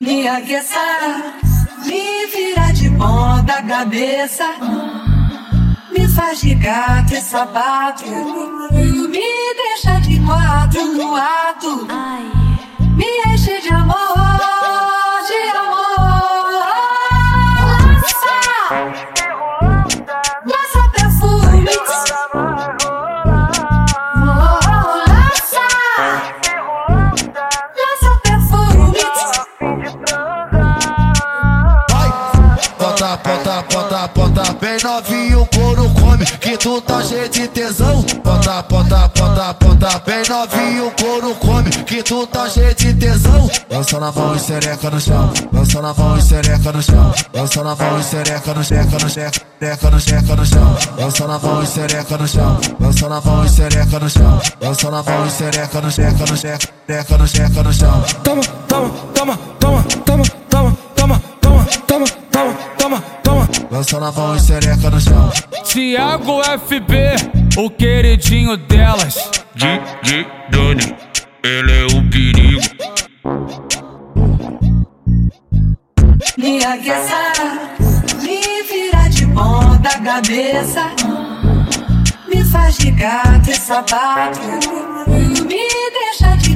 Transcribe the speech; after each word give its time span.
Me 0.00 0.28
aqueça, 0.28 0.78
me 1.86 2.26
vira 2.26 2.72
de 2.72 2.90
ponta 2.90 3.62
cabeça. 3.62 4.44
Me 5.90 6.08
faz 6.08 6.40
de 6.40 6.54
gato 6.54 7.14
e 7.14 7.20
sapato. 7.20 8.04
Me 9.10 9.31
bota, 33.22 33.64
bota, 33.72 34.08
bota 34.08 34.52
bem 34.60 34.76
novinho, 34.82 35.46
couro 35.54 35.88
come, 36.00 36.24
que 36.24 36.56
tu 36.56 36.80
tá 36.82 37.02
cheio 37.02 37.28
de 37.28 37.48
tesão. 37.48 38.04
Bota, 38.24 38.62
bota, 38.62 39.08
bota, 39.08 39.52
bota 39.54 39.98
bem 40.04 40.22
novinho, 40.28 40.90
couro 41.00 41.34
come, 41.36 41.70
que 41.70 42.02
tu 42.02 42.26
tá 42.26 42.48
cheio 42.48 42.74
de 42.74 42.92
tesão. 42.94 43.50
Lança 43.70 44.00
na 44.00 44.12
mão 44.12 44.34
e 44.34 44.38
sereca 44.38 44.90
no 44.90 45.00
chão, 45.00 45.32
lança 45.52 45.82
na 45.82 45.94
mão 45.94 46.18
e 46.18 46.22
sereca 46.22 46.72
no 46.72 46.82
chão, 46.82 47.14
lança 47.32 47.64
na 47.64 47.76
mão 47.76 47.98
e 47.98 48.04
sereca 48.04 48.54
no 48.54 48.64
checa 48.64 48.98
no 48.98 49.08
checa, 49.08 49.40
seca 49.60 49.90
no 49.90 50.00
checa 50.00 50.36
no 50.36 50.46
chão. 50.46 50.76
Lança 50.98 51.26
na 51.26 51.38
mão 51.38 51.62
e 51.62 51.66
sereca 51.66 52.18
no 52.18 52.28
chão, 52.28 52.60
lança 52.80 53.08
na 53.08 53.20
mão 53.20 53.44
e 53.44 53.48
sereca 53.48 53.98
no 53.98 54.10
chão, 54.10 54.40
lança 54.60 54.90
na 54.90 55.02
mão 55.02 55.26
e 55.26 55.30
sereca 55.30 55.80
no 55.80 55.90
checa 55.90 56.26
no 56.26 56.36
checa, 56.36 56.68
seca 56.86 57.18
no 57.18 57.28
checa 57.28 57.62
no 57.62 57.72
chão. 57.72 58.04
Toma, 58.22 58.42
toma, 58.68 58.90
toma, 59.14 59.38
toma, 59.58 59.82
toma, 60.04 60.41
Lança 63.82 63.98
na 63.98 64.12
mão 64.12 64.36
e 64.36 64.38
sereca 64.38 64.90
no 64.90 65.00
chão. 65.00 65.32
Tiago 65.64 66.40
FB, 66.44 67.58
o 67.58 67.68
queridinho 67.68 68.56
delas. 68.56 69.16
de, 69.56 69.80
de 70.04 70.24
Dani, 70.50 70.94
ele 71.42 71.72
é 71.72 71.86
o 71.86 72.08
perigo. 72.08 72.62
Me 76.38 76.64
aqueça, 76.64 77.32
me 78.22 78.62
vira 78.62 79.08
de 79.10 79.26
ponta 79.26 79.98
cabeça. 79.98 80.92
Me 82.32 82.44
faz 82.44 82.76
de 82.76 82.92
gato 82.92 83.50
e 83.50 83.56
sapato. 83.56 84.38
Me 85.08 85.66
deixa 85.90 86.36
de 86.36 86.54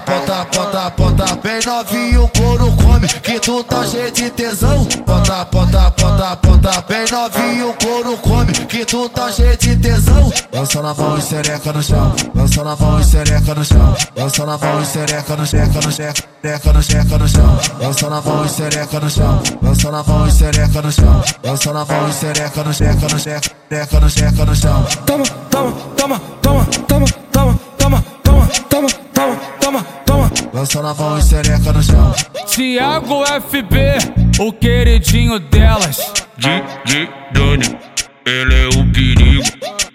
bota, 0.00 0.46
bota, 0.52 0.90
bota, 0.90 1.36
bem 1.36 1.60
novinho, 1.64 2.24
o 2.24 2.28
couro 2.28 2.72
come, 2.76 3.08
que 3.08 3.40
tu 3.40 3.62
tá 3.64 3.84
cheio 3.84 4.10
de 4.10 4.30
tesão. 4.30 4.86
Bota, 5.06 5.44
bota, 5.46 5.90
bota, 5.90 6.36
bota 6.36 6.84
bem 6.88 7.04
novinho, 7.10 7.70
o 7.70 7.74
couro 7.74 8.16
come, 8.18 8.52
que 8.52 8.84
tu 8.84 9.08
tá 9.08 9.30
cheio 9.30 9.56
de 9.56 9.76
tesão. 9.76 10.32
Lança 10.52 10.82
na 10.82 10.94
mão 10.94 11.16
e 11.16 11.22
sereca 11.22 11.72
no 11.72 11.82
chão, 11.82 12.14
lança 12.34 12.64
na 12.64 12.76
mão 12.76 13.00
e 13.00 13.04
sereca 13.04 13.54
no 13.54 13.64
chão, 13.64 13.96
lança 14.16 14.46
na 14.46 14.58
mão 14.58 14.82
e 14.82 14.86
sereca 14.86 15.36
no 15.36 15.46
checa 15.46 15.80
no 15.84 15.92
checa, 15.92 16.24
seca 16.42 16.72
no 16.72 16.82
checa 16.82 17.18
no 17.18 17.28
chão. 17.28 17.58
Lança 17.80 18.10
na 18.10 18.20
mão 18.20 18.44
e 18.44 18.48
sereca 18.48 19.00
no 19.00 19.10
chão, 19.10 19.42
lança 19.62 19.90
na 19.90 20.02
mão 20.02 20.26
e 20.26 20.32
sereca 20.32 20.82
no 20.82 20.92
chão, 20.92 21.22
lança 21.44 21.72
na 21.72 21.84
mão 21.84 22.08
e 22.08 22.12
sereca 22.12 22.64
no 22.64 22.74
checa 22.74 23.08
no 23.08 23.18
checa, 23.18 23.50
seca 23.68 24.00
no 24.00 24.10
checa 24.10 24.44
no 24.44 24.54
chão. 24.54 24.86
Toma, 25.06 25.24
toma. 30.38 30.50
Lança 30.52 30.82
na 30.82 30.94
mão 30.94 31.18
e 31.18 31.22
sereca 31.22 31.72
no 31.72 31.82
chão. 31.82 32.14
Tiago 32.46 33.24
FB, 33.26 34.40
o 34.40 34.52
queridinho 34.52 35.38
delas. 35.38 36.12
De, 36.36 36.62
de 36.84 37.08
Dani, 37.32 37.78
ele 38.24 38.54
é 38.54 38.68
o 38.68 38.92
perigo. 38.92 39.87